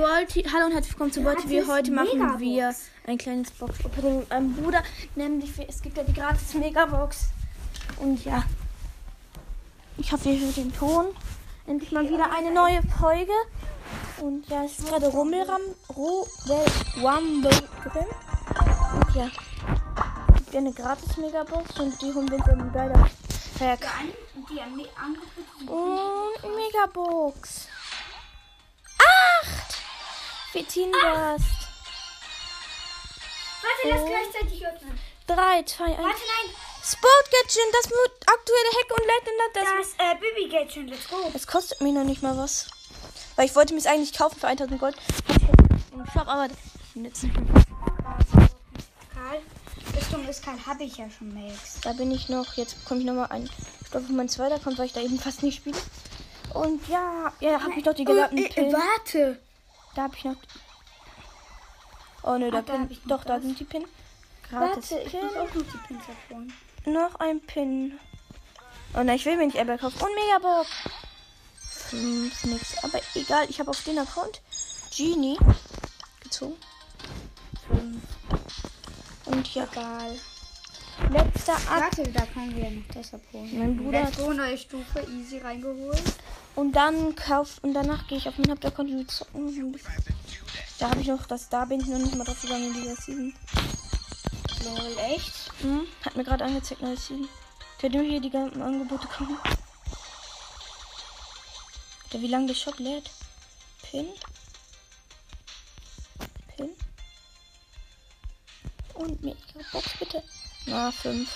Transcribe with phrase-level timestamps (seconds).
[0.00, 1.70] World Hallo und herzlich willkommen zu World TV.
[1.70, 2.74] Heute machen wir
[3.06, 4.82] ein kleines Box-Opening mit meinem Bruder.
[5.14, 7.26] Nämlich, es gibt ja die gratis Megabox.
[7.98, 8.42] Und ja,
[9.98, 11.08] ich hoffe, ihr hört den Ton.
[11.66, 13.32] Endlich mal wieder eine neue Folge.
[14.22, 15.60] Und ja, es ist gerade Rummelram,
[15.94, 18.06] Rumble drin.
[18.94, 19.30] Und ja,
[20.28, 23.10] es gibt ja eine gratis Megabox und die holen wir dann bei der
[23.58, 23.86] Verk.
[25.66, 27.68] Und Megabox.
[28.98, 29.79] Acht!
[30.52, 31.42] Das.
[33.62, 34.98] Warte, lass gleichzeitig öffnen.
[35.26, 35.98] 3, 2, 1.
[35.98, 36.54] Warte, nein.
[36.82, 37.86] Sport Gadget, das
[38.26, 39.40] aktuelle Hack und Legend.
[39.54, 39.64] Das,
[39.96, 41.16] Das äh, Baby Gadget, let's go.
[41.32, 42.66] das kostet mir noch nicht mal was.
[43.36, 44.96] Weil ich wollte mir es eigentlich kaufen für 1000 Gold.
[45.28, 47.34] Hab ich Shop, aber ich jetzt nicht.
[49.14, 49.40] Karl,
[49.96, 51.80] Rüstung ist Karl, habe ich ja schon Max.
[51.82, 52.54] Da bin ich noch.
[52.54, 53.48] Jetzt bekomme ich nochmal einen
[53.86, 55.78] Stoff, wo mein zweiter kommt, weil ich da eben fast nicht spiele.
[56.54, 58.72] Und ja, ja, habe ich noch die geladenen Pillen.
[58.72, 59.38] warte.
[59.94, 60.36] Da habe ich noch.
[62.22, 63.42] Oh ne, da, Ah, da hab ich Doch, da was.
[63.42, 63.84] sind die Pin.
[64.48, 65.24] Gratis Warte, ich Pin.
[65.24, 66.52] muss auch noch die Pins abholen.
[66.86, 67.98] Noch ein Pin.
[68.94, 70.00] Oh nein, ich will mir nicht Apple kaufen.
[70.02, 70.68] Und Megabox.
[71.90, 72.84] Fünf, nix.
[72.84, 74.40] Aber egal, ich habe auf den Account
[74.96, 75.38] Genie
[76.22, 76.56] gezogen.
[77.68, 78.02] Fünf.
[79.26, 80.16] Und ja, Egal.
[81.10, 81.98] letzter Akt.
[81.98, 83.58] Warte, da können wir noch das abholen.
[83.58, 86.02] Mein Bruder Let's go, neue Stufe, easy reingeholt.
[86.54, 89.78] Und dann kauf und danach gehe ich auf mein Hauptaccount und zocken.
[90.78, 92.96] Da habe ich noch das, da bin ich noch nicht mal drauf gegangen in dieser
[92.96, 93.34] Season.
[94.64, 95.52] Lol, echt?
[95.60, 97.28] Hm, hat mir gerade angezeigt, neue Season.
[97.80, 99.38] Könnt ihr hier die ganzen Angebote kaufen?
[102.10, 103.10] Oder wie lange der Shop lädt?
[103.82, 104.06] Pin.
[106.56, 106.70] Pin.
[108.94, 109.36] Und Mega
[109.72, 110.22] Box bitte.
[110.66, 111.28] Na, 5.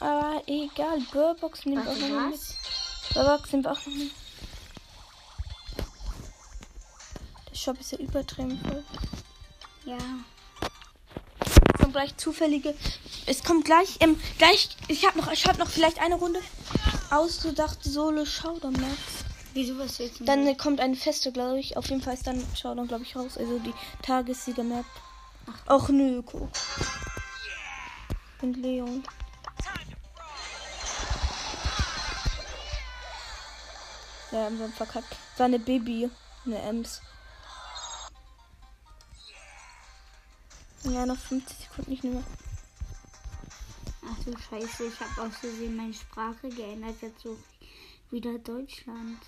[0.00, 2.40] Aber egal, Burbox nimmt auch noch mit.
[3.14, 3.24] Was?
[3.24, 4.10] Burbox nimmt auch noch mit.
[7.50, 8.84] Der Shop ist ja übertrieben voll.
[9.84, 9.98] Ja.
[11.44, 12.74] Es kommt gleich zufällige.
[13.26, 14.70] Es kommt gleich, ähm, gleich.
[14.88, 16.40] Ich habe noch, ich habe noch vielleicht eine Runde
[17.10, 19.24] ausgedacht Solo Showdown Max.
[19.54, 20.24] Wieso, was willst du?
[20.24, 21.76] Dann kommt eine feste, glaube ich.
[21.76, 23.36] Auf jeden Fall ist dann Showdown, glaube ich, raus.
[23.36, 24.86] Also die Tagessieger Map.
[25.66, 26.48] Ach nö, guck.
[28.40, 29.04] Und Leon.
[34.32, 35.14] Ja, wir haben verkackt.
[35.36, 36.10] War eine Baby.
[36.46, 37.02] Eine Ems.
[40.84, 42.24] Ja, noch 50 Sekunden, nicht mehr.
[44.04, 46.96] Ach du Scheiße, ich habe aus Versehen meine Sprache geändert.
[47.02, 47.38] Jetzt ich
[48.10, 49.18] wieder Deutschland.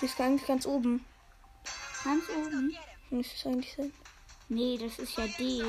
[0.00, 1.04] Die ist eigentlich ganz oben.
[2.02, 2.74] Ganz oben?
[3.10, 3.92] Müsste es eigentlich sein.
[4.48, 5.62] Nee, das ist ja D.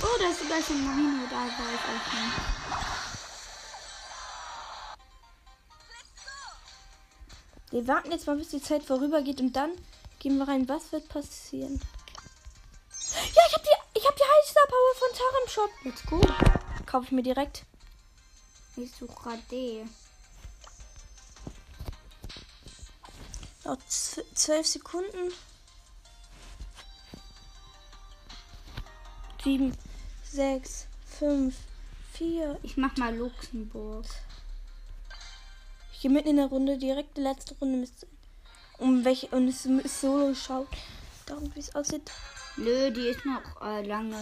[0.00, 1.26] Oh, da ist sogar schon Marino.
[1.28, 2.59] Da war ich auch schon.
[7.70, 9.70] Wir warten jetzt mal, bis die Zeit vorübergeht und dann
[10.18, 10.68] gehen wir rein.
[10.68, 11.80] Was wird passieren?
[13.34, 15.70] Ja, ich hab die, ich hab die Highstar Power von Tara im Shop.
[15.84, 16.20] Let's go.
[16.86, 17.64] Kaufe ich mir direkt.
[18.76, 19.84] Ich suche gerade D.
[23.64, 23.78] Noch
[24.34, 25.32] zwölf Sekunden.
[29.44, 29.76] Sieben,
[30.24, 31.56] sechs, fünf,
[32.12, 32.58] vier.
[32.62, 34.06] Ich mach mal Luxemburg.
[36.00, 38.06] Gehe mitten in der Runde, direkt die letzte Runde müsste.
[38.78, 40.68] Um welche und es ist solo schaut.
[41.26, 42.10] Darum wie es aussieht.
[42.56, 44.16] Nö, die ist noch äh, lange.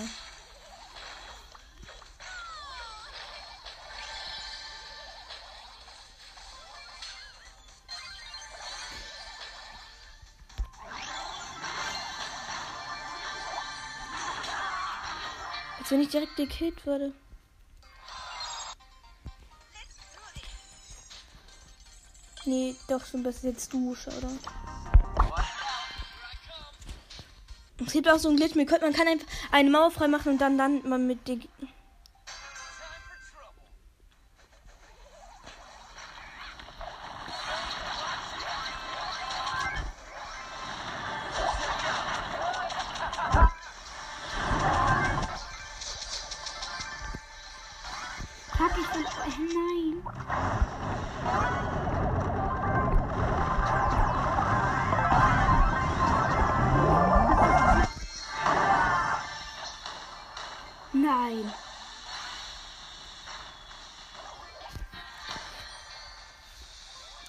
[15.78, 17.12] Als wenn ich direkt gekillt würde.
[22.48, 24.30] Nee, doch schon, ist jetzt du, oder?
[27.84, 30.56] Es gibt auch so ein Glitch, man kann, einfach eine Mauer frei machen und dann
[30.56, 31.42] landet man mit den.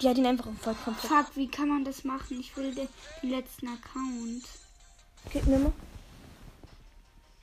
[0.09, 1.05] Die hat ihn einfach voll komplett.
[1.07, 2.39] Fuck, wie kann man das machen?
[2.39, 2.87] Ich will den,
[3.21, 4.43] den letzten Account.
[5.31, 5.71] Gib mir mal.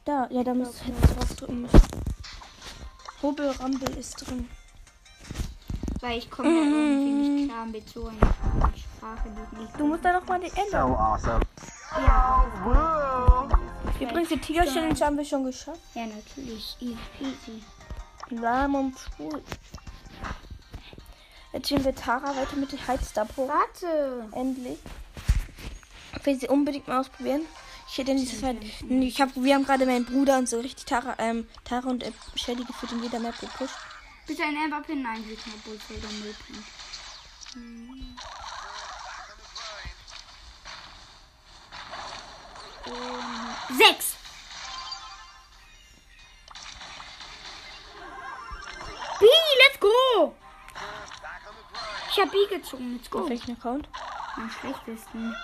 [0.05, 1.81] Da, ja, da musst du jetzt drauf drücken müssen.
[3.23, 4.49] Hobel Rumble ist drin.
[6.01, 9.31] Weil ich komme ja irgendwie nicht klar mit so einer Sprache.
[9.79, 10.93] Du musst da noch mal die So ändern.
[10.93, 11.41] awesome.
[11.93, 14.05] Ja, Woo!
[14.05, 15.79] Übrigens, die Tiger-Challenge haben wir schon geschafft.
[15.95, 16.77] ja, natürlich.
[16.81, 17.63] Easy peasy.
[18.31, 19.41] Lahm und schwul.
[21.57, 23.49] Jetzt spielen wir Tara weiter mit der Heizstab-Hoch.
[23.49, 24.29] Warte.
[24.33, 24.79] Endlich.
[26.15, 27.47] Ich will sie unbedingt mal ausprobieren.
[27.89, 28.59] Ich hätte dieser Zeit.
[28.91, 32.13] Ich hab, wir haben gerade meinen Bruder und so richtig Tara, ähm, Tara und äh,
[32.35, 33.75] Shelly geführt in jeder Map gepusht.
[34.27, 35.01] Bitte ein Amber-Pin?
[35.01, 36.65] Nein, sie kann Bullfelder Müll bringen.
[42.85, 44.16] Und sechs.
[52.17, 53.29] Ich hab B gezogen, let's Auf go.
[53.29, 53.87] welchen Account?
[54.37, 55.37] Am schlechtesten.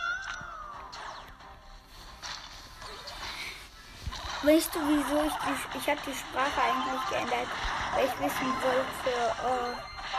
[4.43, 7.49] Weißt du, wieso ich die, ich habe die Sprache eigentlich geändert,
[7.95, 9.77] weil ich wissen wollte, äh,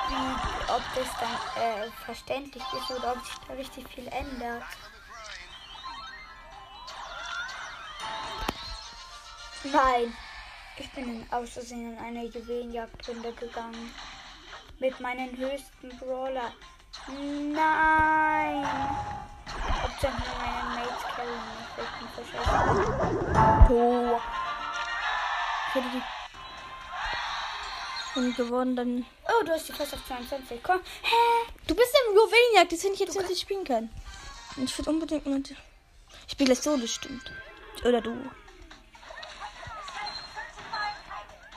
[0.10, 4.64] wie, ob das dann äh, verständlich ist oder ob sich da richtig viel ändert.
[9.64, 10.16] Nein,
[10.78, 13.92] ich bin in Außersehen in eine Juwelenjagdrunde gegangen.
[14.80, 16.52] Mit meinen höchsten Brawler.
[17.08, 18.66] Nein!
[19.82, 21.28] Hauptsache nur meine Mates mich.
[21.78, 21.86] Ich
[23.68, 23.76] bin.
[23.76, 24.20] Oh.
[25.68, 26.04] Ich hätte die.
[28.20, 29.06] Und gewonnen dann.
[29.26, 30.62] Oh, du hast die fast auf 22.
[30.62, 30.80] Komm.
[31.02, 31.16] Hä?
[31.68, 33.90] Du bist im Juwelenjagd, das finde ich jetzt, was ich spielen kann.
[34.56, 35.56] Und ich würde unbedingt mit.
[36.28, 37.32] Ich spiele gleich Solo, stimmt.
[37.84, 38.30] Oder du.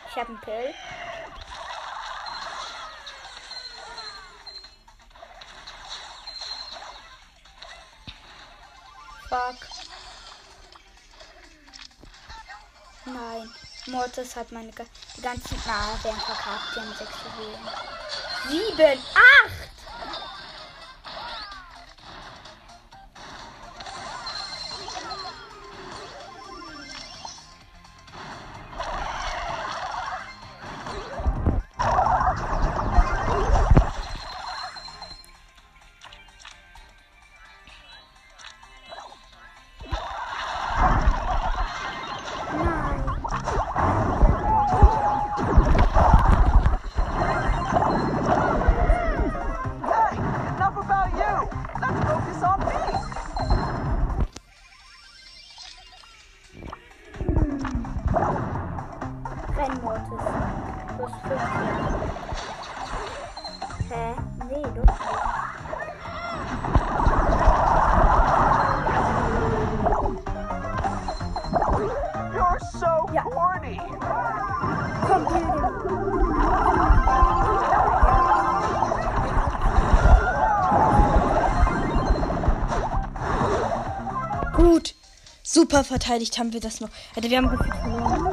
[0.09, 0.75] Ich habe einen Pill.
[9.29, 9.57] Fuck.
[13.07, 13.51] Nein.
[13.87, 14.73] Mortis hat meine
[15.17, 15.63] die ganzen.
[15.69, 16.75] Ah, der verkackt.
[16.75, 18.67] Die haben 6 Juwelen.
[18.77, 19.03] 7,
[19.45, 19.66] 8!
[85.57, 86.91] Super verteidigt haben wir das noch.
[87.15, 88.27] Alter, wir haben gefühlt verloren.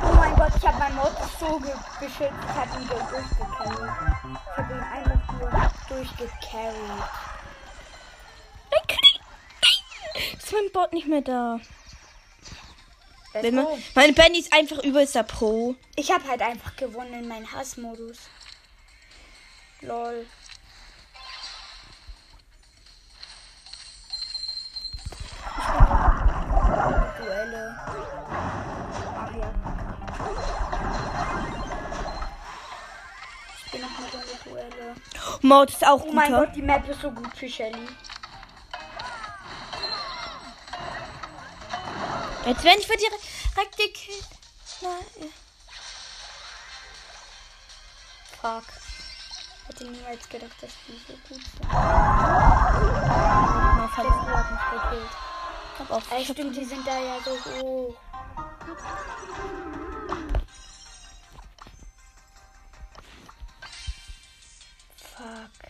[0.00, 2.32] Oh mein Gott, ich habe meinen Mortis so ge geschützt.
[2.48, 3.90] Ich habe ihn durchgecarried.
[4.24, 5.50] Ich habe ihn einfach nur
[5.98, 7.02] durchgecarried.
[8.70, 10.32] Nein, Nein!
[10.38, 11.60] Ist mein Bot nicht mehr da?
[13.32, 13.78] Wenn man, go.
[13.94, 15.74] meine Benny ist einfach übelster Pro.
[15.96, 18.18] Ich habe halt einfach gewonnen in meinem Hassmodus.
[19.80, 20.26] Lol.
[27.18, 27.76] Duelle.
[29.16, 29.54] Ach ja.
[33.64, 34.94] Ich bin noch mit Runde Duelle.
[35.40, 36.46] Maud ist auch Oh mein guter.
[36.46, 37.88] Gott, die Map ist so gut für Shelly.
[42.44, 44.26] Als wenn ich für direkt gekillt.
[44.80, 45.32] Nein.
[48.40, 48.64] Fuck.
[49.68, 51.44] Hätte niemals gedacht, dass die so gut sind.
[51.70, 54.26] Ja, Der verloren.
[54.26, 55.10] hat mich gekillt.
[55.78, 56.02] Hab auch.
[56.18, 57.32] Ich hab stimmt, die sind da ja so
[57.62, 57.94] hoch.
[64.96, 65.61] Fuck.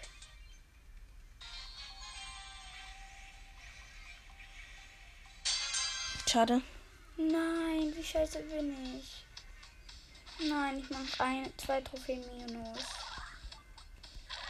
[6.32, 6.62] Schade.
[7.18, 9.22] Nein, wie scheiße bin ich.
[10.48, 12.78] Nein, ich mache ein, zwei Trophäen minus.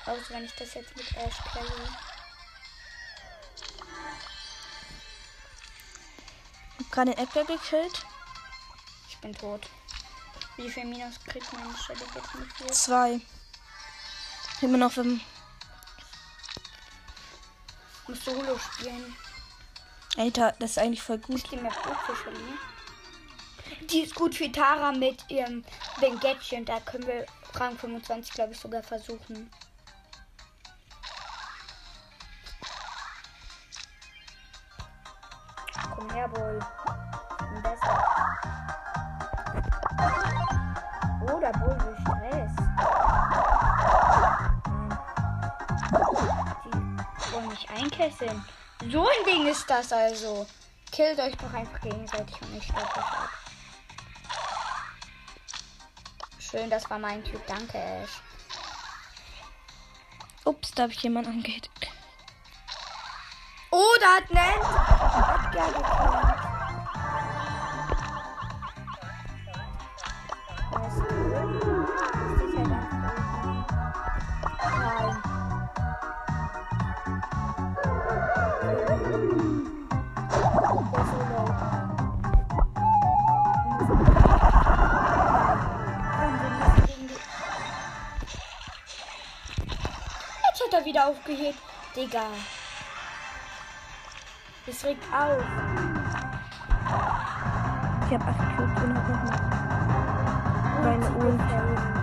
[0.06, 1.88] Außer wenn ich das jetzt mit Ash carry.
[6.78, 8.06] Hab gerade den Edgar gekillt.
[9.08, 9.68] Ich bin tot.
[10.56, 12.66] Wie viel Minus kriegt meine Stelle jetzt mit dir?
[12.68, 13.20] Zwei.
[14.60, 15.20] Immer noch im.
[18.06, 19.16] muss Solo spielen.
[20.19, 21.50] Alter, das ist eigentlich voll gut.
[21.50, 21.73] Die Map?
[23.90, 25.64] Die ist gut für Tara mit ihrem
[26.00, 26.64] Bengettchen.
[26.66, 29.50] Da können wir Rang 25, glaube ich, sogar versuchen.
[35.95, 36.28] Komm her.
[36.28, 38.04] Bin besser.
[41.23, 42.52] Oh, der Bull will Stress.
[47.25, 48.45] Die wollen mich einkesseln.
[48.90, 50.46] So ein Ding ist das also.
[50.90, 53.30] Killt euch doch einfach gegenseitig und ich euch ab.
[56.38, 57.40] Schön, das war mein Typ.
[57.46, 58.20] Danke, Ash.
[60.44, 61.70] Ups, da habe ich jemanden angehittet.
[63.70, 66.31] Oh, da hat Nant Edgar
[90.92, 91.58] wieder aufgehebt.
[91.96, 92.25] Digga.
[94.66, 95.42] Es regt auf.
[98.06, 99.40] Ich habe 8 Cubes und hab noch mal
[100.82, 102.01] meine Ult.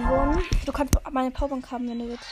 [0.00, 0.44] Gewonnen.
[0.64, 2.24] Du kannst meine Powerbank haben, wenn du willst.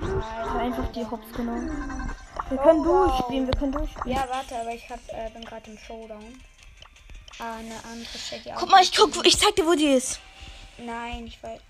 [0.00, 2.14] Ich hab einfach die Hops genommen.
[2.48, 4.16] Wir können durchspielen, wir können durchspielen.
[4.16, 6.40] Ja, warte, aber ich hab, äh, bin gerade im Showdown.
[7.38, 8.52] Ah, eine andere Shaggy.
[8.58, 10.20] Guck mal, ich guck, ich zeig dir, wo die ist.
[10.78, 11.60] Nein, ich weiß.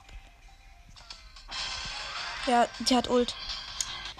[2.47, 3.35] Ja, die hat Ult.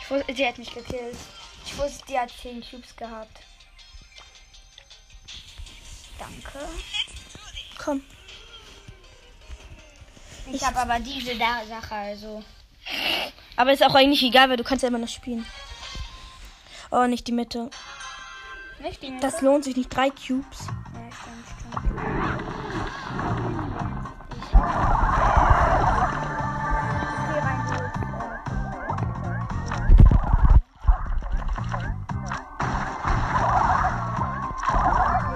[0.01, 1.17] Ich wusste, die hat mich gekillt.
[1.65, 3.41] Ich wusste, die hat 10 Cubes gehabt.
[6.19, 6.69] Danke.
[7.79, 8.03] Komm.
[10.53, 12.43] Ich habe aber diese da Sache, also.
[13.57, 15.47] Aber ist auch eigentlich egal, weil du kannst ja immer noch spielen.
[16.91, 17.71] Oh, nicht die Mitte.
[18.83, 19.95] Nicht die Das lohnt sich nicht.
[19.95, 20.67] Drei Cubes.
[20.67, 22.21] Ja, stimmt, stimmt.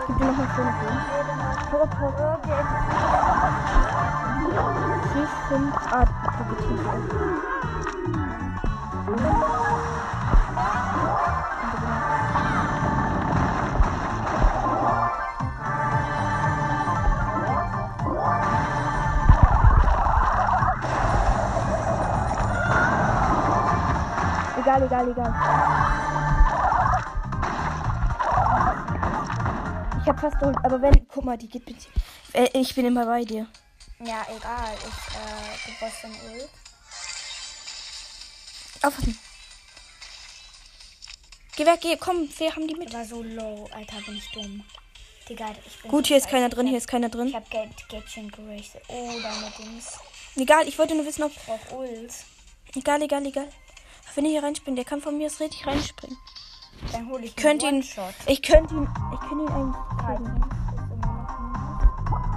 [0.06, 1.14] Gib dir noch mal Blumen.
[1.72, 2.44] Hopp, hopp.
[5.14, 5.76] Vier, fünf.
[5.92, 6.04] Ah.
[24.58, 25.34] Egal, egal, egal.
[30.00, 31.76] Ich hab fast Ult, aber wenn, guck mal, die geht mit.
[32.32, 33.46] Äh, ich bin immer bei dir.
[34.06, 34.74] Ja, egal.
[34.78, 36.48] Ich, äh, du brauchst den Öl.
[38.82, 39.18] Aufpassen.
[41.56, 42.92] Geh weg, geh, komm, wir haben die mit.
[42.92, 44.64] war so low, Alter, bin ich dumm.
[45.28, 47.32] Digga, ich bin Gut, hier ist keiner drin, Ich hier ist keiner Ich drin.
[47.32, 48.76] hab Get Getchen geraced.
[48.88, 49.98] Oh, deine Dings.
[50.36, 51.32] Egal, ich wollte nur wissen, ob.
[51.46, 52.12] Auf Ult.
[52.74, 53.48] Egal, egal, egal.
[54.14, 56.18] Wenn er hier reinspringt, der kann von mir aus richtig reinspringen.
[56.92, 57.80] Dann hole ich Ich könnte ihn.
[58.26, 58.88] Ich könnte ihn.
[59.14, 59.84] Ich könnte ihn noch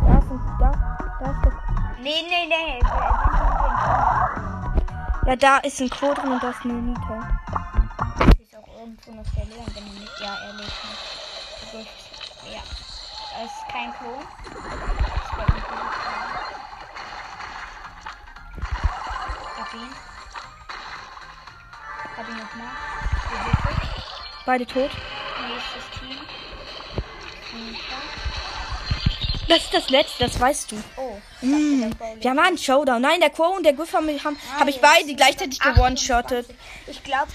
[0.05, 0.57] Da ist ein.
[0.59, 0.86] Da,
[1.19, 1.51] da ist der.
[1.99, 2.79] Nee, nee, nee.
[5.25, 7.39] Ja, da ist ein Quo drin und da ist eine Nita.
[8.41, 10.19] Ist auch irgendwo noch der Leon, wenn er nicht.
[10.21, 11.71] Ja, er lebt nicht.
[11.71, 11.87] Gut.
[12.53, 12.61] Ja.
[13.33, 14.13] Da ist kein Klo.
[14.45, 16.27] Das wäre irgendwie so klar.
[19.57, 19.89] Hab ihn.
[22.17, 22.73] Hab ihn nochmal.
[24.45, 24.91] Beide tot.
[25.41, 26.17] Nächstes Team.
[27.53, 28.26] Nita.
[29.47, 30.75] Das ist das letzte, das weißt du.
[30.97, 31.17] Oh.
[31.41, 31.89] Mm.
[32.19, 33.01] Wir haben einen Showdown.
[33.01, 35.61] Nein, der Quo und der Griff haben, haben habe ich beide gleichzeitig.
[35.61, 36.45] 28.
[36.87, 37.27] Ich glaube,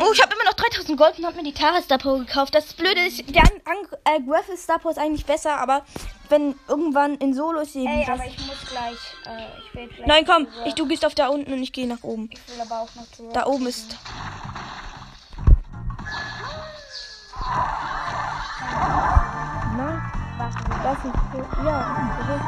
[0.00, 2.54] Oh, ich habe immer noch 3000 Gold und habe mir die Tara Star Power gekauft.
[2.54, 5.84] Das Blöde ist, der an, an, äh, Griffith Star Power ist eigentlich besser, aber
[6.28, 8.20] wenn irgendwann in Solo ist eben Ey, das.
[8.20, 8.98] aber ich muss gleich.
[9.26, 10.06] Äh, ich will gleich.
[10.06, 12.28] Nein, komm, ich, du gehst auf da unten und ich gehe nach oben.
[12.32, 13.30] Ich will aber auch noch zu.
[13.32, 13.96] Da oben ist.
[17.46, 19.13] Warte,
[20.38, 21.14] das ist.
[21.64, 21.78] Ja,
[22.18, 22.40] der will-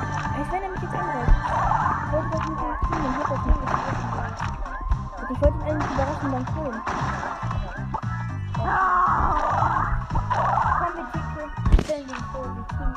[0.70, 1.32] mich jetzt angreift.
[2.06, 4.06] Ich wollte das ihm tun, dann hat das nicht getroffen.
[5.28, 6.74] Ich wollte ihn eigentlich überraschen beim Ton.
[10.78, 11.42] komm mit Dicke.
[11.82, 12.92] Stell den so wie Team.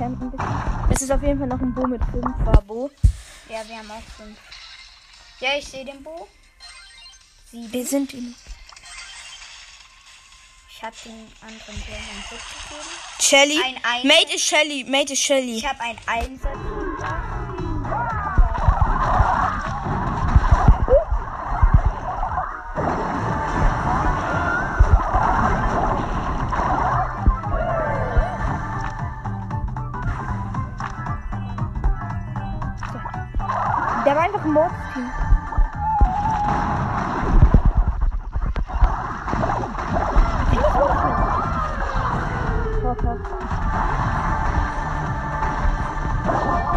[0.00, 0.90] Ein bisschen, ich camp ein bisschen.
[0.90, 2.24] Es ist auf jeden Fall noch ein Bo mit 5
[2.66, 2.90] Bo.
[3.48, 4.38] Ja, wir haben auch fünf.
[5.40, 6.28] Ja, ich sehe den Bo.
[7.50, 7.72] Sieben.
[7.72, 8.34] Wir sind ihn.
[10.70, 12.88] Ich habe den anderen Bo einen Tipp gegeben.
[13.20, 13.62] Shelly.
[13.62, 14.84] Ein Ein- Mate ist Shelly.
[14.84, 15.56] Mate ist Shelly.
[15.58, 16.58] Ich habe einen Einsatz.
[34.04, 35.10] Der war einfach ein.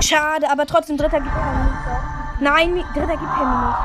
[0.02, 1.78] Schade, aber trotzdem dritter gibt keinen Minus.
[2.40, 3.76] Nein, dritter gibt keinen Minus.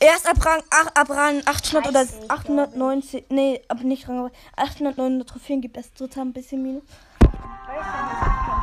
[0.00, 4.30] Erst ab Rang, ach, ab Rang 800 oder 30, 890, nee, aber nicht Rang, aber
[4.56, 6.82] 800, 900 Trophäen gibt es dritter ein bisschen Minus.
[7.20, 8.61] Weißt du, dass ich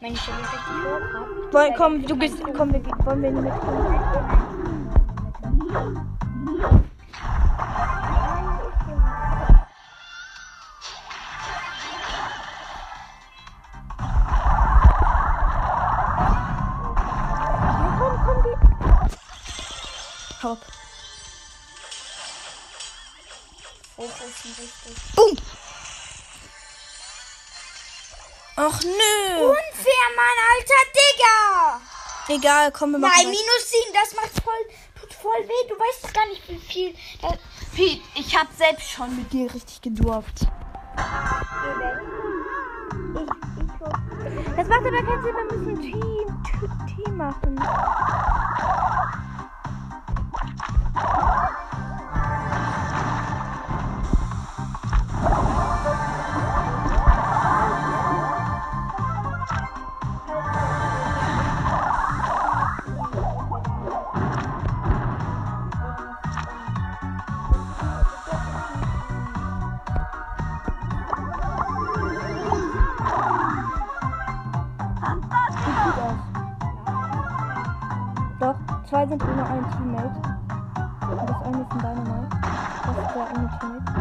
[0.00, 1.52] meine Stelle richtig hoch habe?
[1.52, 3.52] Wollen, komm, du gehst, komm, wir, wollen wir mit.
[17.98, 18.56] Komm, komm, geh.
[20.42, 20.58] Hopp.
[23.96, 25.14] Fokussen richtig.
[25.16, 25.36] Boom.
[28.58, 29.44] Ach nö.
[29.44, 31.80] Unfair, Mann, alter Digga!
[32.28, 34.64] Egal, komm, wir machen Nein, minus 7, das macht voll,
[34.98, 35.68] tut voll weh.
[35.68, 36.94] Du weißt gar nicht, wie viel.
[37.20, 37.34] Das,
[37.74, 40.46] Pete, ich hab selbst schon mit dir richtig gedurft.
[44.56, 47.60] Das macht aber keinen Sinn, wir müssen Team, Team, Team machen.
[78.88, 80.20] Zwei sind ohne ein Teammate.
[81.10, 82.36] Und das eine ist ein Dynamite.
[82.84, 83.92] Das ist der ohne Teammate.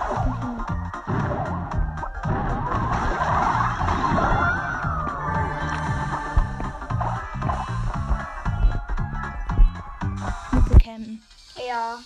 [0.00, 1.74] Das ist ein Teammate.
[10.52, 11.22] Mittelcampen.
[11.66, 11.98] Ja,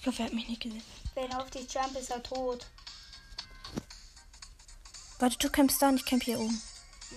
[0.00, 0.82] Ich hoffe, er hat mich nicht gesehen.
[1.14, 2.66] wenn er auf die Jump ist er tot.
[5.20, 6.60] Warte, du campst da und ich camp hier oben.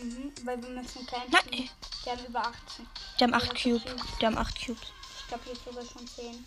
[0.02, 1.32] Mhm, weil wir müssen campen.
[1.32, 1.70] Nein.
[2.06, 2.88] Die haben über 18.
[3.20, 3.82] Die haben 8 Cubes.
[4.22, 4.88] Die haben 8 Cubes.
[5.20, 6.46] Ich glaube jetzt sogar schon 10.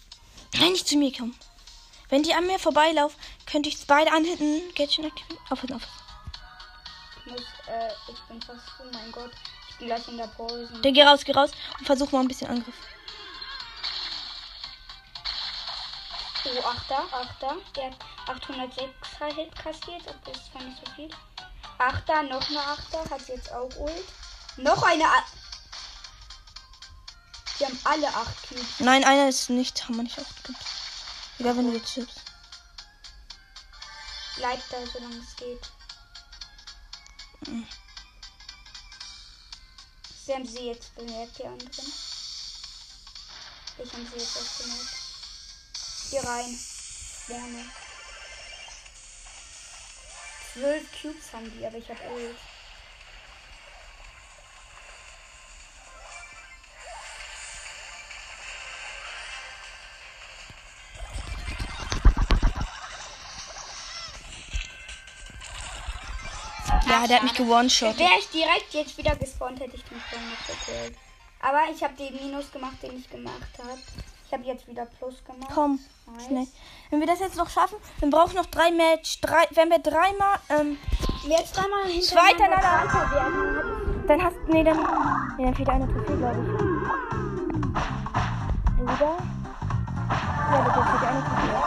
[0.54, 1.38] Nein, nicht zu mir kommen.
[2.08, 4.62] Wenn die an mir vorbeilaufen, könnte ich beide anhitten.
[4.74, 5.42] Gadget aktivieren.
[5.50, 5.92] Aufhören, aufhören.
[7.24, 9.32] Ich muss, äh, ich bin fast, oh mein Gott.
[9.70, 10.68] Ich bin gleich in der Pause.
[10.82, 12.74] Dann geh raus, geh raus und versuch mal ein bisschen Angriff.
[16.44, 17.56] Oh, Achter, Achter.
[17.76, 17.96] Der hat
[18.28, 20.02] 806 Hit kassiert.
[20.24, 21.10] Das ist zwar nicht so viel.
[21.78, 23.08] Achter, noch eine Achter.
[23.10, 24.04] Hat jetzt auch Ult.
[24.56, 25.04] Noch eine.
[25.04, 25.24] A
[27.58, 28.64] Die haben alle 8 Cubes.
[28.80, 30.58] Nein, einer ist nicht, haben wir nicht aufgegeben.
[31.38, 32.20] Egal, wenn du jetzt stirbst.
[34.36, 35.70] Bleibt da, solange es geht.
[40.26, 41.70] Sie haben sie jetzt bemerkt, die anderen.
[43.78, 44.94] Ich habe sie jetzt auch bemerkt.
[46.10, 46.58] Hier rein.
[47.26, 47.64] Vorne.
[50.58, 52.36] Zwölf Cubes haben die, aber ich habe Ult.
[66.88, 67.96] Ja, der hat mich gewone-shot.
[67.96, 70.98] Wäre ich direkt jetzt wieder gespawnt, hätte ich den schon nicht gekillt.
[71.40, 73.78] Aber ich habe den Minus gemacht, den ich gemacht habe.
[74.28, 75.50] Ich habe jetzt wieder Plus gemacht.
[75.54, 76.26] Komm, Nice.
[76.26, 76.46] schnell.
[76.90, 79.22] Wenn wir das jetzt noch schaffen, dann brauchen wir noch drei Match.
[79.22, 80.76] Drei, wenn wir dreimal, ähm,
[81.26, 86.48] Jetzt dreimal hintereinander werden, dann hast, nee, dann, Ja, dann fehlt eine Trophäe, glaube ich.
[88.82, 89.16] Oder?
[90.50, 91.58] Ja, bitte, fehlt eine Trophäe.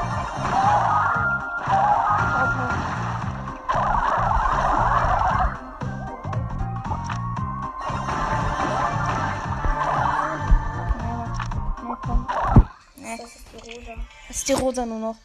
[13.11, 13.95] Nee, Das ist die rosa.
[14.27, 15.15] das ist die Rosa nur noch.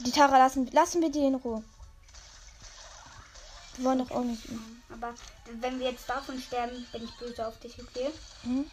[0.00, 1.62] Die Tara lassen, lassen wir die in Ruhe.
[3.76, 4.42] Wir wollen doch auch nicht.
[4.92, 5.14] Aber
[5.60, 8.10] wenn wir jetzt davon sterben, bin ich böse auf dich, okay?
[8.42, 8.70] Hm?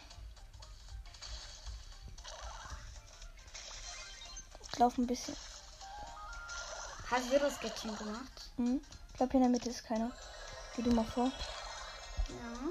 [4.72, 5.36] Ich laufe ein bisschen.
[7.10, 8.50] Hast du das Gadget gemacht?
[8.56, 8.80] Hm?
[9.10, 10.10] Ich glaube, hier in der Mitte ist keiner.
[10.74, 11.30] Geh du mal vor.
[12.28, 12.68] Ja.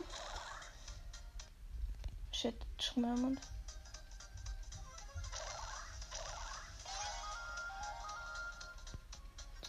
[2.34, 3.39] Shit, schon mal im Mund.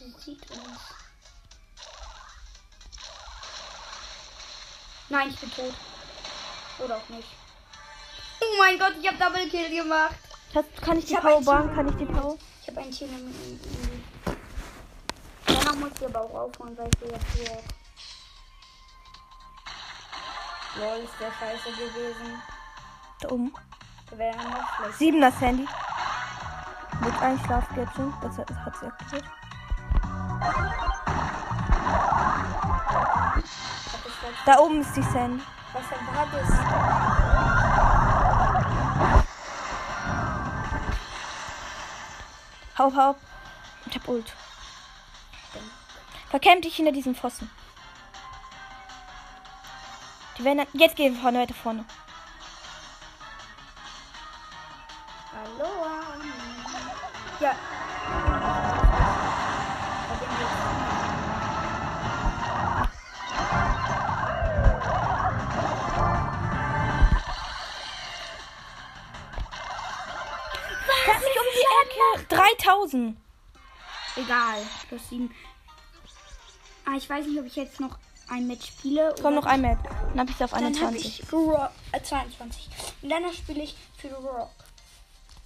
[0.04, 0.80] Sie sieht uns.
[5.08, 5.74] Nein, ich bin tot.
[6.78, 7.28] Oder auch nicht.
[8.40, 10.16] Oh mein Gott, ich habe Double Kill gemacht.
[10.52, 11.74] Das, kann ich die Ich hab Power ein bauen?
[11.74, 12.36] Kann ich die Power?
[12.60, 13.28] Ich habe ein Team im.
[13.28, 14.36] im
[15.46, 17.62] Danach muss ich aber auch aufhören, weil ich jetzt hier.
[20.76, 22.42] Lol, ist der scheiße gewesen.
[23.20, 23.54] Da oben.
[24.10, 24.98] Wäre noch schlecht.
[24.98, 25.66] Siebener Sandy.
[27.00, 28.12] Mit Einschlafgadget.
[28.22, 29.24] Das hat, hat sie aktiviert.
[30.44, 30.54] Hat
[34.46, 35.42] Da oben ist die Sandy.
[35.72, 36.48] Was war das?
[42.78, 43.16] Hau, hau.
[43.86, 44.32] Ich hab Ult.
[46.30, 47.50] Verkämm dich hinter diesem Pfosten.
[50.36, 51.84] Die werden dann, jetzt gehen wir vorne, weiter vorne.
[55.32, 55.70] Hallo.
[57.38, 57.54] Ja.
[72.28, 73.16] 3000.
[74.16, 74.62] Egal.
[74.88, 75.30] Plus 7.
[76.86, 79.14] Ah, ich weiß nicht, ob ich jetzt noch ein Match spiele.
[79.20, 79.78] Komm, noch ein Map.
[80.10, 81.20] Dann hab ich auf Dann habe 21.
[81.20, 82.68] ich Rock, äh, 22.
[83.02, 84.50] Und dann spiele ich für Rock.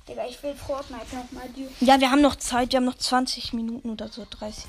[0.08, 1.50] Digga, ich will Fortnite nochmal.
[1.80, 2.72] Ja, wir haben noch Zeit.
[2.72, 4.26] Wir haben noch 20 Minuten oder so.
[4.28, 4.64] 30.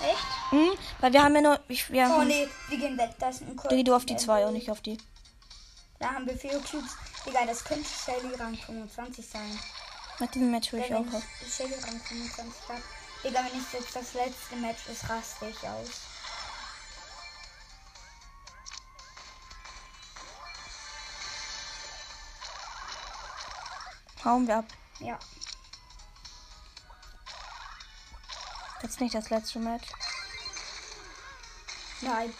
[0.00, 0.50] Echt?
[0.50, 0.70] Hm?
[1.00, 1.58] Weil wir haben ja noch.
[1.68, 3.10] Ich, wir Oh nee, wir gehen weg.
[3.18, 3.60] Das ist ein.
[3.68, 4.98] Geh du auf die 2 und nicht auf die.
[5.98, 6.96] Da haben wir vier Cubes.
[7.24, 9.58] Digga, das könnte Shelly Rang 25 sein.
[10.18, 11.22] Nach diesem Match will ich auch auf.
[11.44, 12.82] ich Shelly Rang 25 habe.
[13.22, 15.88] Digga, wenn ich jetzt das letzte Match ist, raste ich aus.
[24.24, 24.66] Hauen wir ab.
[25.00, 25.18] Ja.
[28.80, 29.88] Das ist nicht das letzte Match.
[32.00, 32.32] Nein.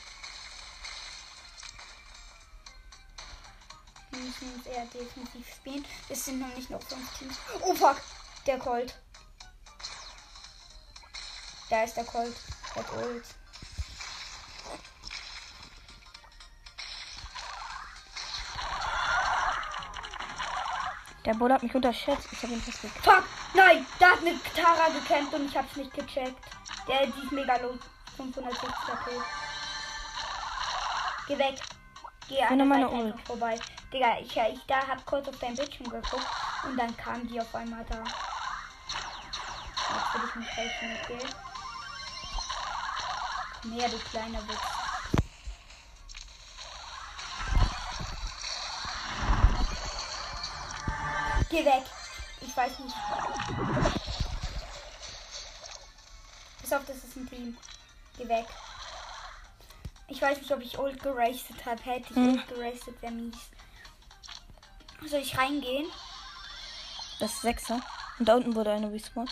[4.27, 5.85] Müssen uns eher defensiv spielen.
[6.09, 7.37] Es sind noch nicht noch fünf Teams.
[7.63, 7.97] Oh fuck!
[8.47, 8.95] Der Colt.
[11.71, 12.35] Da ist der Colt.
[12.75, 13.25] Der Ult.
[21.25, 22.29] Der Bull hat mich unterschätzt.
[22.31, 23.05] Ich habe ihn fast gekriegt.
[23.05, 23.25] Fuck!
[23.55, 23.85] Nein!
[23.99, 26.37] Da hat eine Tara gekämpft und ich hab's nicht gecheckt.
[26.87, 27.77] Der, die ist mega low.
[28.17, 29.11] 550 HP.
[31.27, 31.61] Geh weg.
[32.29, 33.21] Geh an meiner Ult.
[33.27, 33.59] vorbei.
[33.93, 36.27] Digga, ich, ich da hab kurz auf dein Bildschirm geguckt
[36.65, 38.03] und dann kam die auf einmal da.
[39.95, 41.27] Jetzt will ich mich helfen, okay?
[43.63, 44.59] Komm her, du kleiner Witz.
[51.49, 51.85] Geh weg.
[52.41, 52.95] Ich weiß nicht.
[56.61, 57.57] Pass auf, das ist ein Team.
[58.19, 58.47] Geh weg.
[60.09, 61.83] Ich weiß nicht, ob ich Ult gerastet habe.
[61.83, 62.35] Hätte ich Hm.
[62.35, 63.37] Ult gerastet, wäre mies.
[65.05, 65.87] Soll ich reingehen?
[67.21, 67.81] Das ist Sechser.
[68.19, 69.29] Und da unten wurde eine respawn.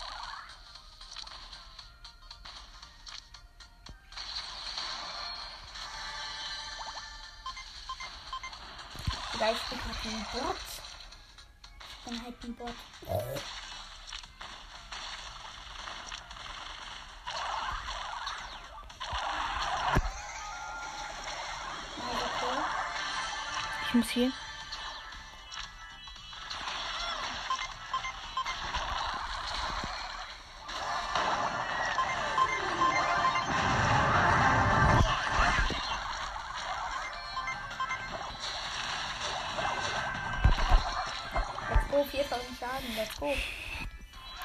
[9.35, 10.57] Oder ich bin halt ein Bot.
[11.89, 12.75] Ich bin halt ein Bot.
[23.89, 24.33] Ich muss hier.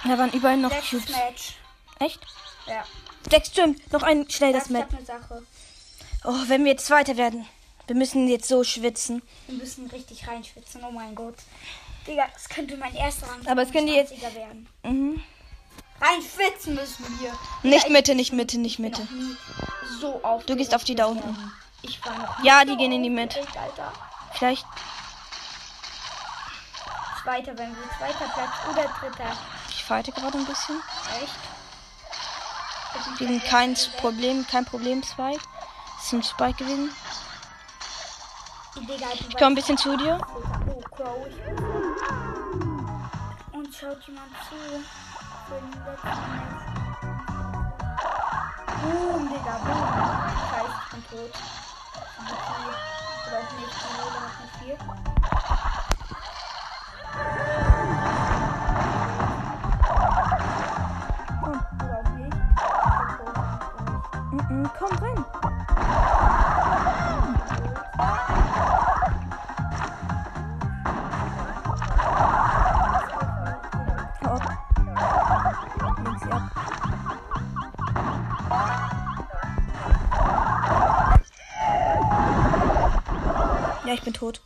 [0.10, 1.16] Da waren überall noch Letztes Cubes.
[1.16, 1.54] Match.
[2.00, 2.20] Echt?
[2.66, 2.84] Ja.
[3.30, 3.92] Sechs stimmt.
[3.94, 4.86] Noch ein schnell das ich Match.
[4.92, 5.44] hab eine Sache.
[6.24, 7.46] Oh, wenn wir jetzt Zweiter werden.
[7.88, 9.22] Wir müssen jetzt so schwitzen.
[9.48, 10.84] Wir müssen richtig reinschwitzen.
[10.84, 11.36] Oh mein Gott.
[12.08, 14.68] Digga, das könnte mein erster Rang Aber es könnte jetzt- 20er werden.
[14.84, 15.24] Mhm.
[16.02, 17.34] Reinschwitzen müssen wir.
[17.70, 19.08] Nicht Mitte, nicht Mitte, nicht Mitte.
[20.00, 20.46] So auf.
[20.46, 21.52] Du gehst auf die da unten.
[21.82, 23.42] Ich war noch Ja, die so gehen in die Mitte.
[24.34, 24.66] Vielleicht.
[27.24, 29.38] Zweiter, wenn wir zweiter Platz oder dritter.
[29.90, 30.80] Ich fighte gerade ein bisschen.
[31.20, 31.34] Echt?
[33.18, 35.42] Sind kein Problem, kein Problem, Spike.
[35.98, 36.92] Das ist ein Spike gewesen.
[39.30, 40.20] Ich komme ein bisschen zu dir.
[40.32, 41.42] Oh, ich-
[43.52, 44.56] Und schaut jemand zu.
[48.84, 49.88] Boom, Digga, boom.
[50.52, 51.34] Scheiße, ich bin tot.
[53.26, 55.19] Auch nicht, die Rode hat nicht viel.
[64.78, 65.26] Komm rein.
[83.86, 84.42] Ja, ich bin tot.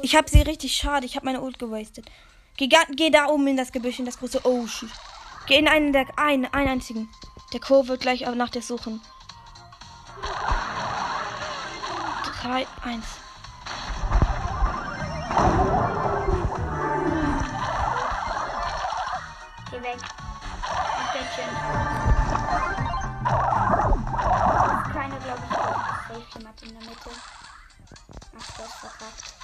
[0.00, 1.04] Ich hab sie richtig schade.
[1.04, 2.06] Ich hab meine Ult gewastet.
[2.56, 4.88] Geh, geh da oben in das Gebüsch, in das große Oh, shit.
[5.46, 7.08] Geh in einen der einen, einen einzigen.
[7.52, 9.00] Der Kurve gleich auch nach der Suchen.
[12.42, 13.04] 3, 1.
[19.70, 19.98] Geh weg.
[19.98, 21.48] Das Bettchen.
[24.92, 25.56] Keine, glaube ich.
[26.08, 27.10] Safe jemand in der Mitte.
[28.38, 29.34] Ach, das verkackt.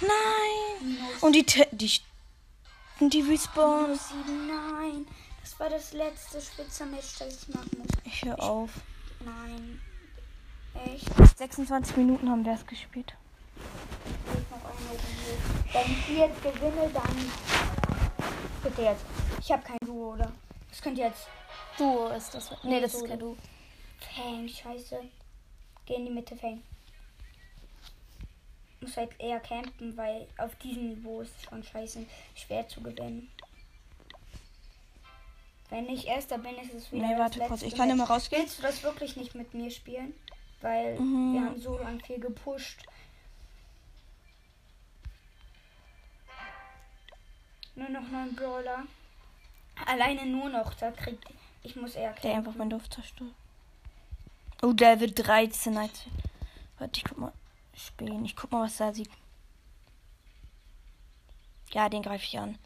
[0.00, 0.98] Nein!
[1.20, 1.90] Und die, Te- die,
[3.00, 3.82] und die Respawn.
[3.82, 5.06] Minus sieben, nein.
[5.42, 7.88] Das war das letzte Spitzer-Match, das ich machen muss.
[8.04, 8.70] Ich hör auf.
[9.20, 9.80] Nein.
[10.74, 11.38] Echt?
[11.38, 13.14] 26 Minuten haben wir es gespielt.
[15.72, 17.30] Wenn ich jetzt gewinne, dann.
[18.62, 19.04] Bitte jetzt.
[19.40, 20.32] Ich habe kein Duo, oder?
[20.68, 21.26] Das könnt ihr jetzt.
[21.78, 22.50] Duo ist das.
[22.62, 23.36] Nee, das ist kein Duo.
[24.14, 25.00] Fang, scheiße.
[25.86, 26.62] Geh in die Mitte, Fang.
[28.80, 33.30] Muss halt eher campen, weil auf diesem Niveau ist es schon scheiße schwer zu gewinnen.
[35.68, 37.06] Wenn ich erster bin, ist es wieder.
[37.06, 37.62] Nee, warte kurz.
[37.62, 38.10] Ich kann Match.
[38.10, 38.42] rausgehen.
[38.42, 40.14] Willst du das wirklich nicht mit mir spielen?
[40.60, 41.32] Weil Mhm.
[41.34, 42.84] wir haben so lang viel gepusht.
[47.74, 48.84] Nur noch neun Brawler.
[49.86, 50.74] Alleine nur noch.
[50.74, 51.24] Da kriegt.
[51.62, 53.32] Ich muss eher Der einfach mein Dorf zerstört.
[54.62, 55.76] Oh, der wird 13.
[55.76, 56.04] Als
[56.78, 57.32] Warte, ich guck mal.
[57.74, 58.24] Spähen.
[58.24, 59.10] Ich guck mal, was da sieht.
[61.72, 62.58] Ja, den greife ich an.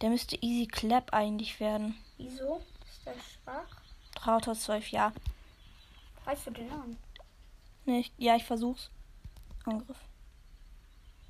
[0.00, 1.96] Der müsste Easy Clap eigentlich werden.
[2.18, 2.60] Wieso?
[2.90, 4.26] Ist der schwach?
[4.26, 5.12] Rautor 12, ja.
[6.28, 6.98] Greifst du den an?
[7.86, 8.90] Nee, ich, ja, ich versuch's.
[9.64, 9.96] Angriff.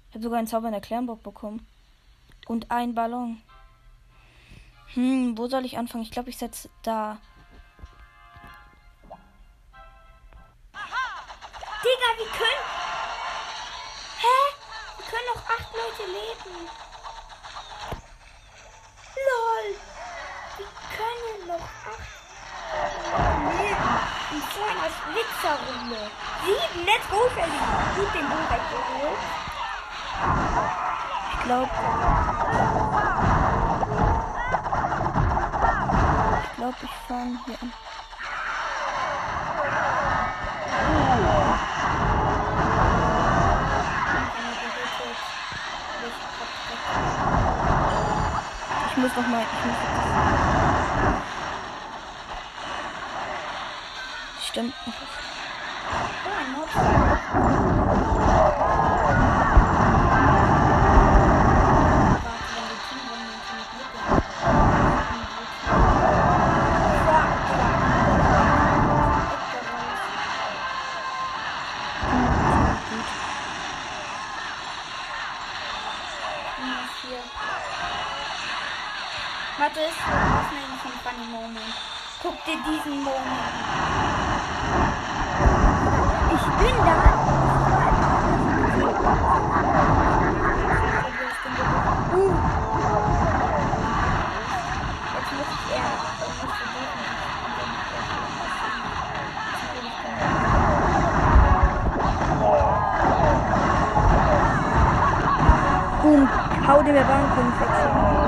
[0.08, 1.64] Ich habe sogar einen Zauber in der Klärenburg bekommen.
[2.48, 3.40] Und ein Ballon.
[4.94, 6.02] Hm, wo soll ich anfangen?
[6.02, 7.20] Ich glaube, ich setze da.
[11.84, 12.66] Digga, wir können.
[14.18, 14.36] Hä?
[14.96, 16.68] Wir können noch acht Leute leben.
[19.14, 19.76] Lol.
[20.56, 22.07] Wir können noch acht Leute leben.
[24.30, 26.10] In so einer Schwitzerrunde.
[26.44, 27.16] Sieben, let's go.
[27.96, 29.18] Gut den Bull weggeholt.
[31.32, 31.70] Ich glaube.
[36.42, 37.72] Ich glaube, ich fange hier an.
[48.90, 49.42] Ich muss noch mal.
[49.42, 50.04] Ich muss Stimmt.
[50.04, 50.07] Oh,
[54.58, 54.74] Teamrunde
[63.24, 64.18] nicht mitmachen.
[79.58, 81.74] Warte, ist das ist ein funny Moment.
[82.20, 83.88] Guck dir diesen Moment an.
[86.34, 86.57] Ich bin da.
[86.57, 86.57] Jetzt muss ich eher nicht versuchen.
[106.02, 106.28] Boom.
[106.66, 108.27] Hau dir der Bahnkunft weg.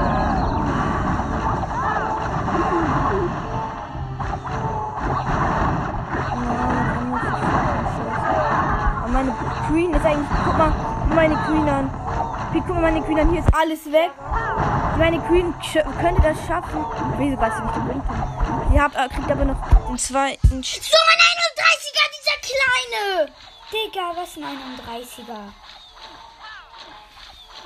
[9.71, 10.29] Queen ist eigentlich.
[10.45, 10.73] Guck mal
[11.15, 11.91] meine Queen an.
[12.53, 13.31] Guck mal meine Queen an.
[13.31, 14.11] Hier ist alles weg.
[14.99, 15.55] Meine Queen
[16.01, 16.85] könnte das schaffen.
[17.21, 18.05] Ich weiß gar nicht, gewinnt.
[18.73, 20.49] Sie hat, äh, kriegt aber noch den zweiten.
[20.49, 23.33] So ein 31er, dieser kleine!
[23.73, 25.53] Digga, was ein 31er?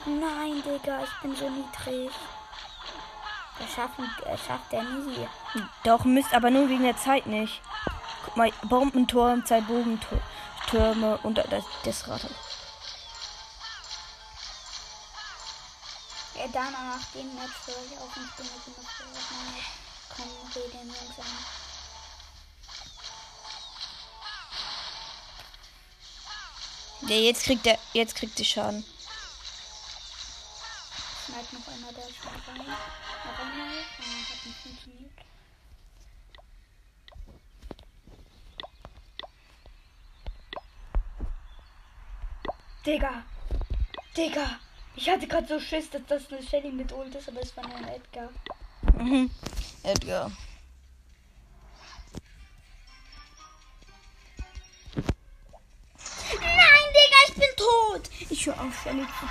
[0.07, 2.13] Nein, Digga, ich bin so niedrig.
[3.59, 5.27] Das schaffen, äh, schafft er nie.
[5.85, 7.63] Doch, Mist, aber nur wegen der Zeit nicht.
[8.27, 9.63] Guck mal, Bombenturm, zwei
[10.71, 12.23] Bogentürme und das, das Rad.
[16.37, 18.87] Ja, dann nach dem Match höre ich auch nicht mehr genug
[20.09, 21.27] kommen Regeln langsam.
[27.03, 28.85] Ja, jetzt kriegt er, jetzt kriegt die Schaden.
[31.27, 31.67] Schneid noch
[32.15, 32.67] schon rein.
[32.67, 33.69] Noch einmal.
[33.69, 35.04] Ah, hat nicht funktioniert.
[42.85, 43.25] Digga!
[44.15, 44.61] Digga!
[44.95, 47.67] Ich hatte gerade so Schiss, dass das eine Shelly mit Ult ist, aber es war
[47.67, 48.29] nur ein Edgar.
[48.99, 49.31] Mhm.
[49.83, 50.31] Edgar.
[56.31, 58.11] Nein, Digga, ich bin tot!
[58.29, 59.27] Ich höre auf, Shelly zu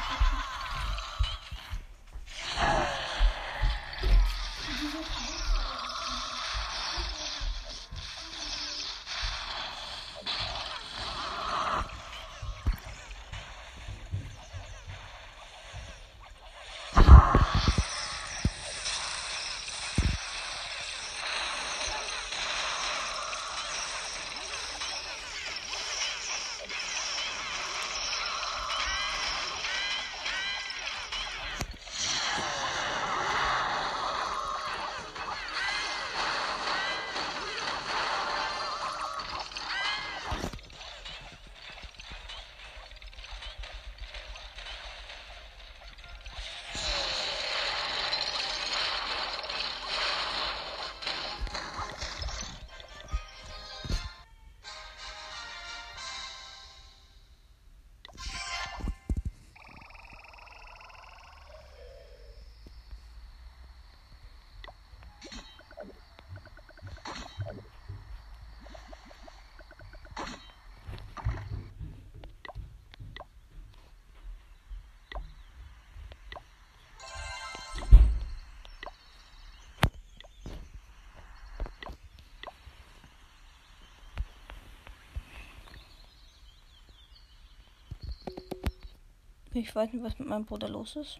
[89.55, 91.19] Ich weiß nicht, was mit meinem Bruder los ist.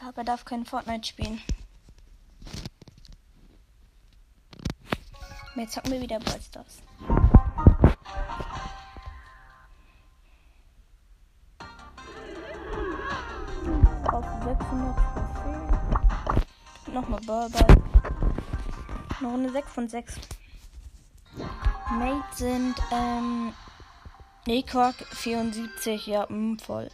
[0.00, 1.40] Aber er darf kein Fortnite spielen.
[5.56, 6.82] Jetzt zocken wir wieder Brawl Stars.
[14.12, 15.68] Auf 600 Trophäen.
[16.94, 17.66] Nochmal Burger.
[19.20, 20.14] Eine 6 von 6.
[21.90, 23.52] Mate sind, ähm,
[24.48, 26.90] Nee, Quark 74, ja, mh, mm, voll.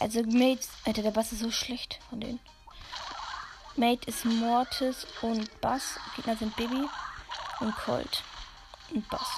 [0.00, 2.40] Also Mate, Alter, der Bass ist so schlecht von denen.
[3.76, 6.00] Mate ist Mortis und Bass.
[6.16, 6.88] Gegner sind Baby
[7.60, 8.24] und Colt
[8.92, 9.28] und Bass.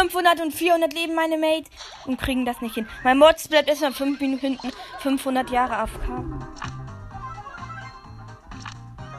[0.00, 1.68] 500 und 400 Leben, meine Mate.
[2.06, 2.88] Und kriegen das nicht hin.
[3.04, 4.70] Mein Mods bleibt erstmal 5 Minuten hinten.
[5.00, 6.08] 500 Jahre AFK.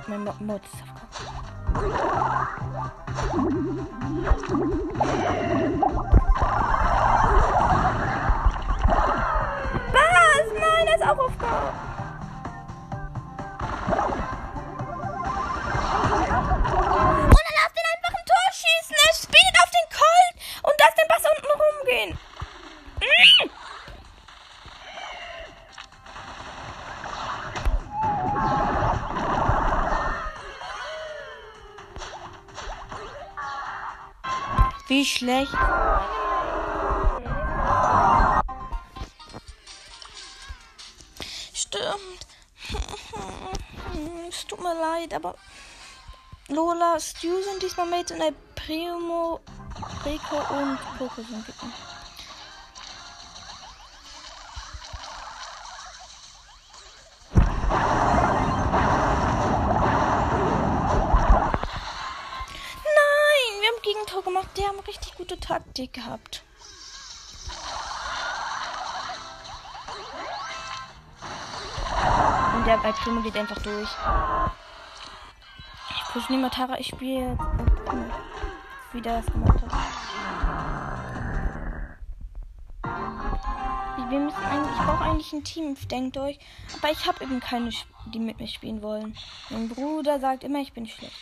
[0.07, 1.21] Mein Mo Mod ist AFK.
[9.93, 10.47] Was?
[10.59, 11.70] Nein, er ist auch AFK.
[35.21, 35.53] Schlecht.
[41.53, 42.21] Stimmt.
[44.29, 45.35] Es tut mir leid, aber
[46.47, 49.39] Lola, Stu sind diesmal Mate und El Primo
[50.05, 51.90] Rico und Poco sind Gegner.
[65.81, 66.43] Taktik gehabt.
[72.55, 73.89] Und der bei Primo geht einfach durch.
[75.89, 77.41] Ich push nicht mehr Tara, ich spiele jetzt.
[78.91, 79.71] Wie der das gemacht hat.
[84.09, 86.37] Wir müssen eigentlich, ich brauche eigentlich ein Team, denkt euch.
[86.77, 87.71] Aber ich habe eben keine,
[88.13, 89.17] die mit mir spielen wollen.
[89.49, 91.15] Mein Bruder sagt immer, ich bin schlecht.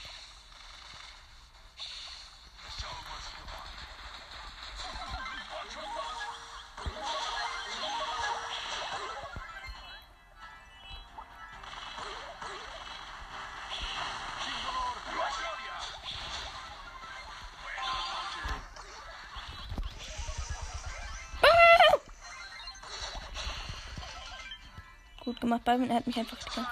[25.50, 25.89] Gemacht, Byron.
[25.89, 26.68] Er hat mich einfach gekannt.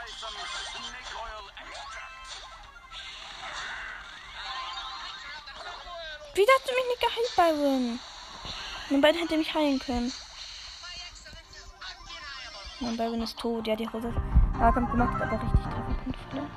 [6.36, 7.99] Wieso hast du mich nicht geheilt, Byron?
[8.89, 10.13] Mein Byron hätte mich heilen können.
[12.80, 13.65] Mein Byron ist tot.
[13.65, 14.13] Ja, die Hose.
[14.59, 16.51] Nahkampf gemacht, aber richtig Trefferpunkt verloren.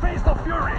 [0.00, 0.72] Face of Fury!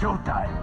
[0.00, 0.61] Showtime!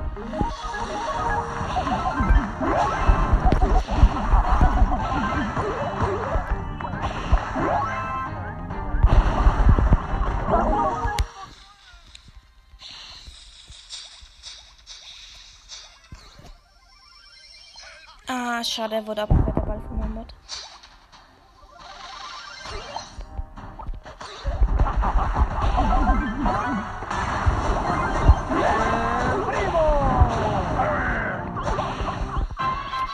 [18.59, 20.33] Ah, schade, er wurde abgewehrt, der Ball von meinem Bot.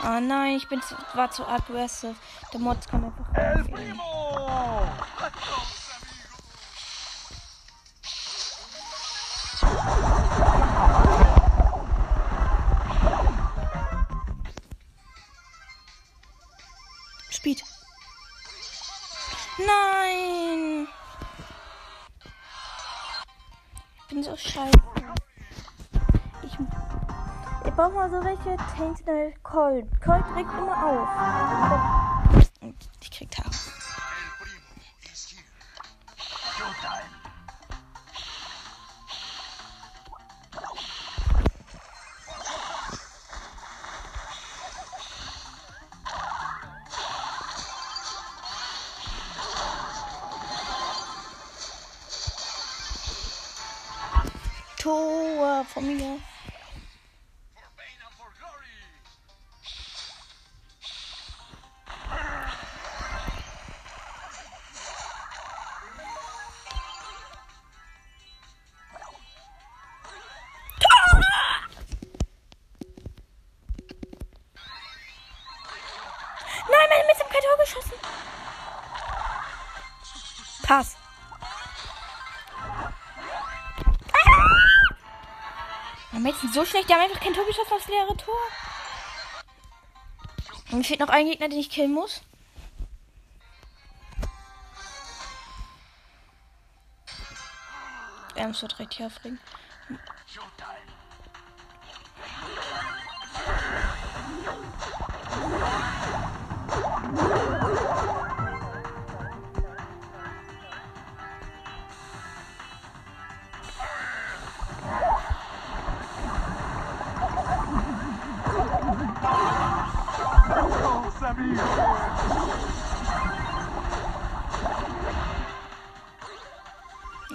[0.02, 2.16] Ah nein, ich bin zu, war zu aggressive.
[2.52, 3.62] Der Mods kam einfach El.
[3.66, 4.82] Primo!
[24.46, 24.78] Scheiße.
[26.42, 26.58] Ich,
[27.64, 29.86] ich brauche mal so welche Tainted Cold.
[30.00, 31.95] Cold regt immer auf.
[55.26, 55.84] Tor von
[86.56, 88.34] so schlecht, die haben einfach kein Tor geschossen aufs leere Tor.
[90.70, 92.22] Und mir fehlt noch ein Gegner, den ich killen muss.
[98.34, 99.38] Ernst wird richtig aufregen.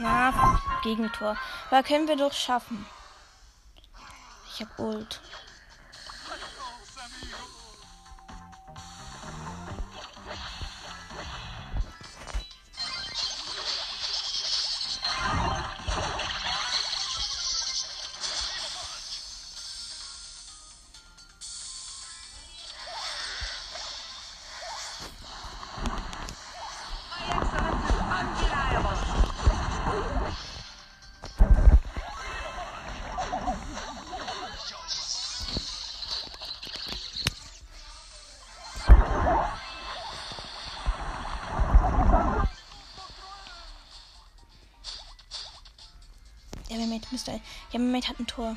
[0.02, 1.38] Ja, Gegentor.
[1.70, 2.86] Aber können wir doch schaffen.
[4.54, 5.22] Ich hab Ult.
[47.12, 47.42] Müsste.
[47.72, 48.56] Ja, mein Mate hat ein Tor.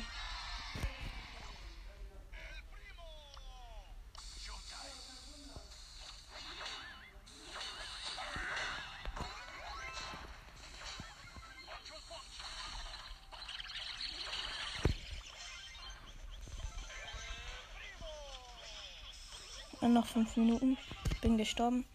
[19.81, 20.77] Und noch fünf Minuten.
[21.21, 21.85] Bin gestorben.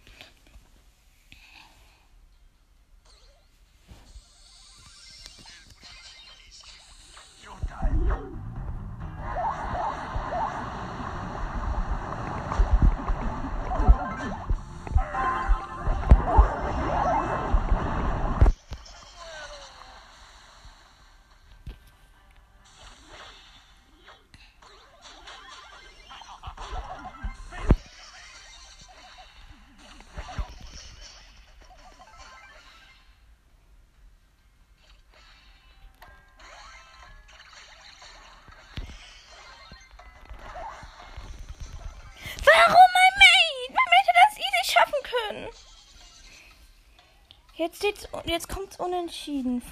[47.61, 49.63] Jetzt, steht's, jetzt kommt's unentschieden.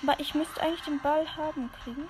[0.00, 2.08] Aber ich müsste eigentlich den Ball haben kriegen.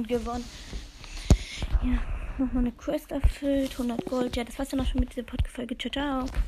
[0.00, 0.44] Und gewonnen.
[1.84, 1.98] Ja,
[2.38, 3.72] nochmal eine Quest erfüllt.
[3.72, 4.34] 100 Gold.
[4.34, 5.76] Ja, das war's dann auch schon mit dieser Podcast-Folge.
[5.76, 6.40] Ciao, ciao.